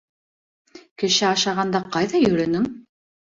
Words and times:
—Кеше 1.01 1.27
ашағанда 1.33 1.83
ҡайҙа 1.97 2.23
йөрөнөң? 2.23 2.67